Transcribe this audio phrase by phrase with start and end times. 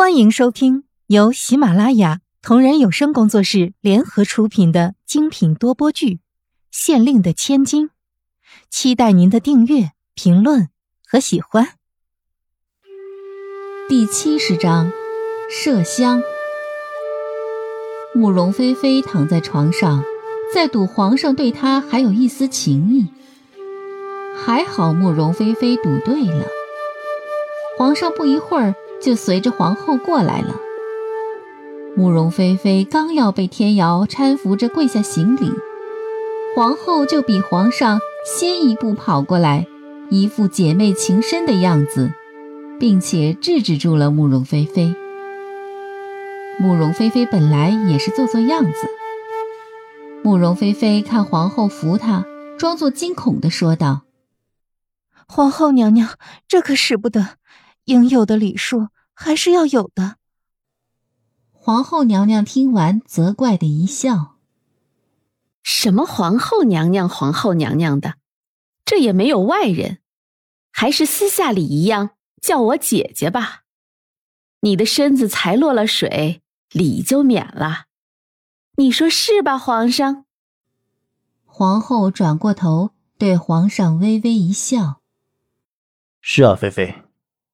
[0.00, 6.14] 欢迎收听由喜马拉雅同人有声工作室联合出品的精品多播剧
[6.70, 7.88] 《县令的千金》，
[8.70, 10.70] 期待您的订阅、评论
[11.06, 11.74] 和喜欢。
[13.90, 14.90] 第七十章，
[15.50, 16.22] 麝香。
[18.14, 20.02] 慕容菲菲躺在床上，
[20.54, 23.08] 在赌皇上对她还有一丝情意。
[24.34, 26.46] 还好慕容菲菲赌对了，
[27.76, 28.74] 皇上不一会儿。
[29.00, 30.54] 就随着皇后过来了。
[31.96, 35.52] 慕容菲菲刚要被天瑶搀扶着跪下行礼，
[36.54, 39.66] 皇后就比皇上先一步跑过来，
[40.08, 42.12] 一副姐妹情深的样子，
[42.78, 44.94] 并且制止住了慕容菲菲。
[46.60, 48.88] 慕容菲菲本来也是做做样子。
[50.22, 52.24] 慕容菲菲看皇后扶她，
[52.58, 54.02] 装作惊恐的说道
[55.26, 56.10] ：“皇后娘娘，
[56.46, 57.30] 这可使不得。”
[57.84, 60.16] 应有的礼数还是要有的。
[61.52, 64.36] 皇后娘娘听完，责怪的一笑
[65.62, 68.14] ：“什么皇后娘娘，皇后娘娘的，
[68.84, 69.98] 这也没有外人，
[70.70, 73.64] 还是私下里一样叫我姐姐吧。
[74.60, 77.84] 你的身子才落了水，礼就免了。
[78.76, 80.24] 你说是吧，皇上？”
[81.44, 85.02] 皇后转过头对皇上微微一笑
[86.22, 87.02] ：“是啊，菲菲。”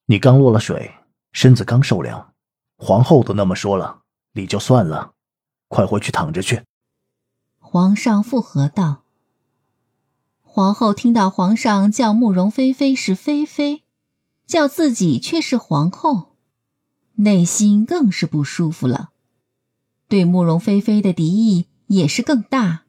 [0.09, 0.95] 你刚落了水，
[1.33, 2.33] 身子刚受凉，
[2.77, 4.03] 皇后都那么说了，
[4.35, 5.15] 你就算了，
[5.67, 6.63] 快回去躺着去。
[7.59, 9.03] 皇上附和道。
[10.43, 13.83] 皇后听到皇上叫慕容菲菲是菲菲，
[14.47, 16.37] 叫自己却是皇后，
[17.17, 19.11] 内心更是不舒服了，
[20.07, 22.85] 对慕容菲菲的敌意也是更大。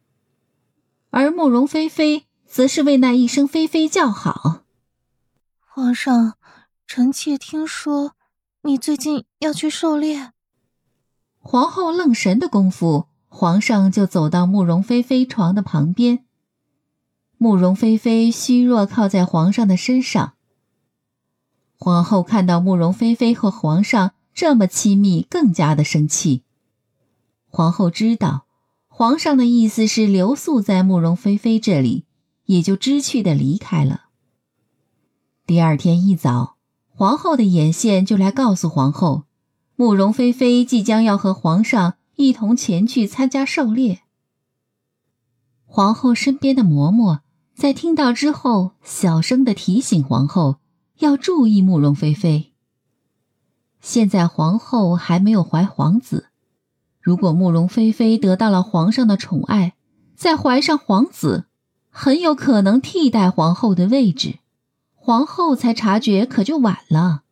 [1.09, 4.61] 而慕容菲菲则是为那一声菲菲叫好。
[5.65, 6.35] 皇上。
[6.87, 8.13] 臣妾听说，
[8.61, 10.31] 你最近要去狩猎。
[11.37, 16.23] 皇后愣神的功夫，皇上就走到慕容菲菲床的旁边。
[17.37, 20.35] 慕容菲菲虚弱靠在皇上的身上。
[21.77, 26.43] 皇后看到慕容菲菲和皇上这么亲密，更加的生气。
[27.49, 28.45] 皇后知道，
[28.87, 32.05] 皇上的意思是留宿在慕容菲菲这里，
[32.45, 34.05] 也就知趣的离开了。
[35.45, 36.56] 第二天一早。
[36.99, 39.25] 皇后的眼线就来告诉皇后，
[39.75, 44.01] 慕容菲菲即将要和皇上一同前去参加狩猎。
[45.67, 47.19] 皇后身边的嬷嬷
[47.53, 50.55] 在听到之后，小声的提醒皇后
[50.97, 52.53] 要注意慕容菲菲。
[53.79, 56.29] 现在皇后还没有怀皇子，
[56.99, 59.75] 如果慕容菲菲得到了皇上的宠爱，
[60.15, 61.45] 再怀上皇子，
[61.91, 64.39] 很有可能替代皇后的位置。
[65.07, 67.23] 皇后才察觉，可就晚了。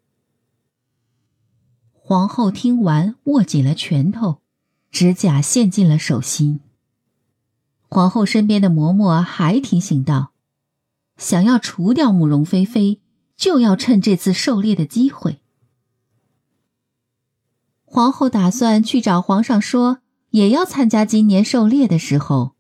[1.92, 4.38] 皇后听完，握紧了拳头，
[4.92, 6.62] 指甲陷进了手心。
[7.90, 10.32] 皇后身边的嬷嬷还提醒道
[11.20, 13.02] ：“想要除掉慕容菲菲，
[13.36, 15.42] 就要趁这次狩猎的机会。”
[17.84, 20.00] 皇后打算去找皇上说，
[20.30, 22.56] 也要参加今年狩猎的时候，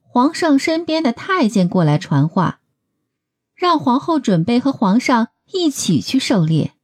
[0.00, 2.60] 皇上身边的太监过来传话。
[3.56, 6.74] 让皇后准备和皇上一起去狩猎。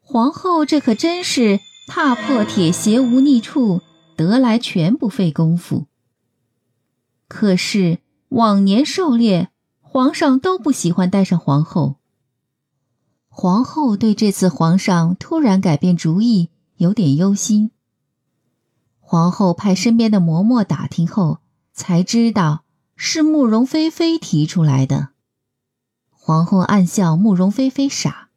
[0.00, 3.82] 皇后这可真是踏破铁鞋无觅处，
[4.16, 5.86] 得来全不费工夫。
[7.28, 7.98] 可是
[8.30, 9.50] 往年狩猎，
[9.82, 11.96] 皇上都不喜欢带上皇后。
[13.28, 17.70] 皇后对这次皇上突然改变主意有点忧心。
[18.98, 21.38] 皇后派身边的嬷嬷打听后，
[21.74, 22.64] 才知道
[22.96, 25.10] 是慕容菲菲提出来的。
[26.28, 28.28] 皇后暗笑慕容菲菲傻，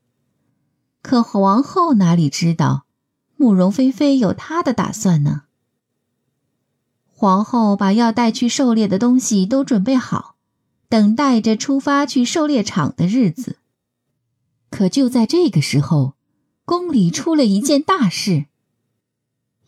[1.02, 2.85] 可皇后哪里知道，
[3.35, 5.41] 慕容菲菲有她的打算呢？
[7.09, 10.38] 皇后把要带去狩猎的东西都准备好，
[10.88, 13.57] 等待着出发去狩猎场的日子。
[14.69, 16.13] 可就在这个时候，
[16.63, 18.45] 宫里出了一件大事。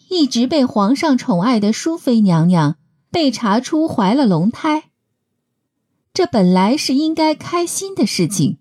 [0.08, 2.78] 一直被皇上宠爱的淑妃娘娘
[3.12, 4.92] 被查出怀了龙胎。
[6.14, 8.60] 这本来是应该开心的事情，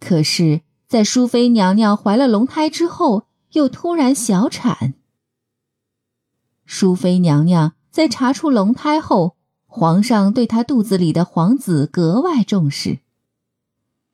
[0.00, 4.94] 可是，在淑妃娘娘怀了龙胎之后，又突然小产。
[6.64, 12.98] 淑妃娘娘在查出龙胎后，皇上对她肚子里的皇子格外重视，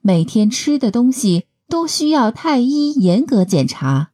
[0.02, 4.10] 每天吃的东西都需要太医严格检查，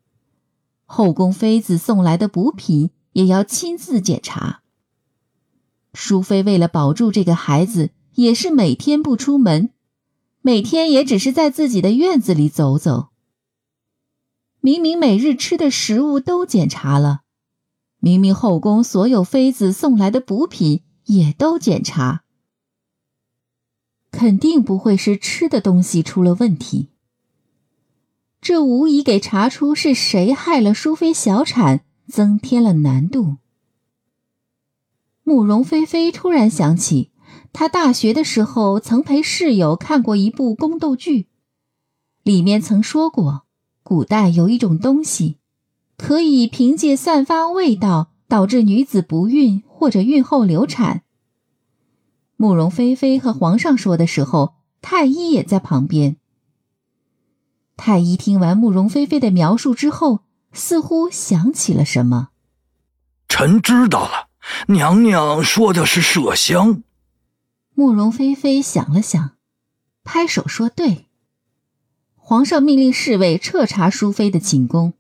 [0.85, 4.63] 后宫妃子送来的补品也要亲自检查。
[5.93, 7.91] 淑妃为了保住这个孩子。
[8.15, 9.71] 也是每天不出门，
[10.43, 13.09] 每天也只是在自己的院子里走走。
[14.61, 17.23] 明明每日吃的食物都检查了，
[17.99, 22.25] 明明后宫所有妃子送来的补品也都检查，
[24.11, 26.91] 肯定不会是吃的东西出了问题。
[28.43, 33.37] 这无疑给查出是谁害了淑妃小产增添了难度。
[35.23, 37.11] 慕容菲菲突然想起，
[37.53, 41.29] 他大学的时候曾陪室友看过一部宫斗剧，
[42.23, 43.43] 里面曾说过。
[43.83, 45.39] 古代有一种东西，
[45.97, 51.03] 可以凭借散发味道导致女子不孕或者孕后流产。
[52.37, 56.19] 慕容菲菲和皇上说的时候，太医也在旁边。
[57.77, 60.21] 太医听完慕容菲菲的描述之后，
[60.53, 62.29] 似乎想起了什么。
[63.29, 64.29] 臣知道了，
[64.69, 66.83] 娘娘说的是麝香。
[67.81, 69.39] 慕容菲菲想了想，
[70.05, 71.07] 拍手说：“对。”
[72.15, 74.93] 皇上命令侍卫彻查淑妃的寝宫。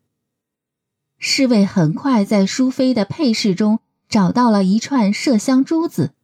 [1.18, 6.14] 侍卫很快在淑妃的配饰中找到了一串麝香珠子。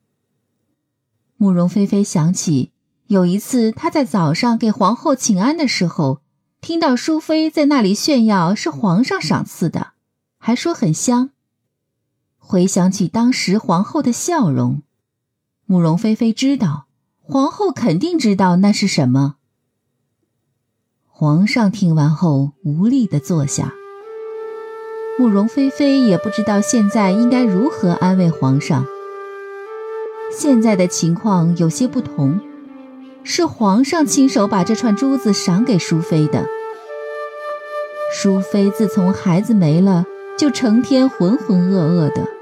[1.37, 2.73] 慕容菲菲想起
[3.09, 6.23] 有一次，她在早上给皇后请安的时候，
[6.63, 9.89] 听到淑妃在那里炫耀是皇上赏赐的，
[10.39, 11.29] 还说很香。
[12.39, 14.81] 回想起当时皇后的笑容，
[15.69, 16.87] 慕容菲菲知道
[17.21, 19.35] 皇后肯定知道那是什么。
[21.09, 23.75] 皇上听完后无力的坐下。
[25.19, 28.87] 慕容菲菲也不知道现在应该如何安慰皇上。
[30.31, 32.39] 现在的情况有些不同，
[33.25, 36.47] 是皇上亲手把这串珠子赏给淑妃的。
[38.13, 40.05] 淑妃自从孩子没了，
[40.39, 42.36] 就成天浑浑噩噩的。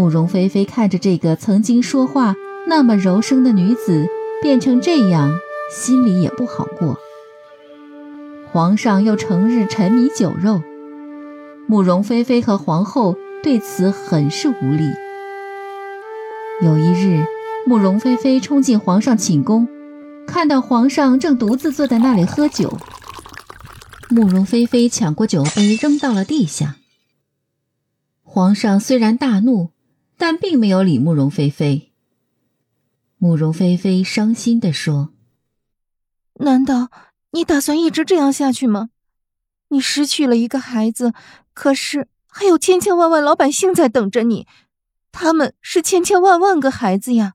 [0.00, 2.34] 慕容菲菲看着这个曾经说话
[2.66, 4.06] 那么柔声的女子
[4.40, 5.38] 变成这样，
[5.70, 6.98] 心里也不好过。
[8.50, 10.62] 皇上又成日沉迷酒肉，
[11.66, 14.90] 慕容菲菲和皇后对此很是无力。
[16.62, 17.22] 有一日，
[17.66, 19.68] 慕容菲菲冲进皇上寝宫，
[20.26, 22.78] 看到皇上正独自坐在那里喝酒。
[24.08, 26.76] 慕容菲菲抢过酒杯扔到了地下。
[28.22, 29.72] 皇上虽然大怒，
[30.20, 31.94] 但并没有理慕容菲菲。
[33.16, 35.14] 慕容菲菲伤心地说
[36.44, 36.90] ：“难道？”
[37.32, 38.90] 你打算一直这样下去吗？
[39.68, 41.14] 你失去了一个孩子，
[41.54, 44.46] 可是还有千千万万老百姓在等着你，
[45.10, 47.34] 他们是千千万万个孩子呀。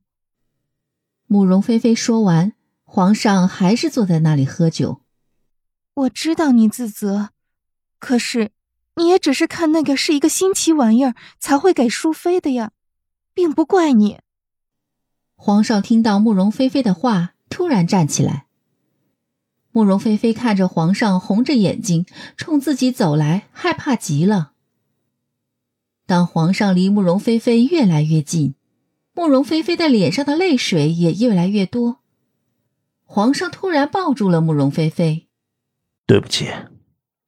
[1.26, 2.54] 慕容菲菲说完，
[2.84, 5.02] 皇上还是坐在那里喝酒。
[5.94, 7.30] 我知道你自责，
[7.98, 8.52] 可是
[8.98, 12.72] 你也只是看那个是一个新奇玩意儿才会给淑妃的呀，
[13.36, 14.18] 并不怪你。
[15.36, 18.48] 皇上听到慕容菲菲的话，突然站起来。
[19.72, 22.06] 慕容菲菲看着皇上红着眼睛
[22.38, 24.54] 冲自己走来，害怕极了。
[26.08, 28.56] 当皇上离慕容菲菲越来越近，
[29.14, 32.00] 慕容菲菲的脸上的泪水也越来越多。
[33.04, 35.28] 皇上突然抱住了慕容菲菲
[36.08, 36.50] ：“对不起，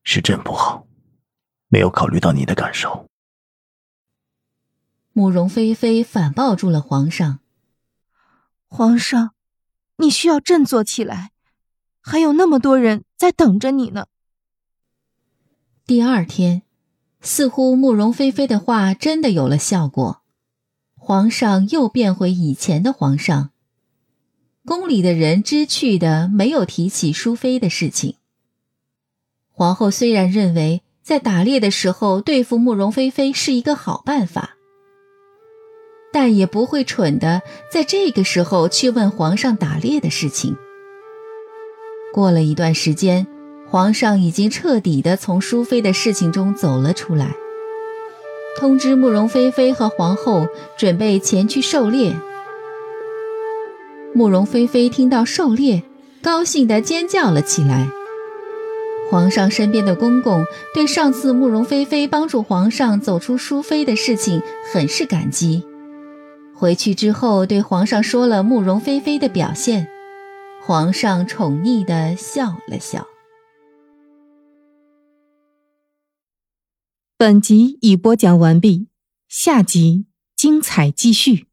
[0.04, 0.88] 是朕不好，
[1.68, 3.07] 没有考虑到你的感受。”
[5.18, 7.40] 慕容菲菲反抱住了皇上
[8.70, 9.32] ：“皇上，
[9.96, 11.32] 你需要振作起来。”
[12.00, 14.06] 还有那么多人在等着你呢。
[15.88, 16.62] 第二天，
[17.20, 20.22] 似乎慕容菲菲的话真的有了效果，
[20.94, 23.50] 皇上又变回以前的皇上。
[24.68, 28.18] 宫里的人知趣的没有提起淑妃的事情。
[29.50, 34.57] 皇后虽然认为在打猎的时候对付慕容菲菲是一个好办法，
[36.12, 40.58] 但也不会蠢的在这个时候去问皇上打猎的事情。
[42.14, 43.28] 过了一段时间，
[43.70, 47.36] 皇上已经彻底的从淑妃的事情中走了出来，
[48.58, 50.48] 通知慕容菲菲和皇后
[50.78, 52.16] 准备前去狩猎。
[54.14, 55.84] 慕容菲菲听到狩猎，
[56.24, 57.88] 高兴的尖叫了起来。
[59.12, 64.42] 皇上身边的公公对上次慕容菲菲帮助皇上走出淑妃的事情
[64.74, 65.64] 很是感激，
[66.58, 69.88] 回去之后对皇上说了慕容菲菲的表现。
[70.66, 73.06] 皇上宠溺的笑了笑。
[77.16, 78.88] 本集已播讲完毕，
[79.28, 81.46] 下集精彩继续。